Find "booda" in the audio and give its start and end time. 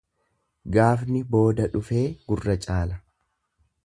1.35-1.67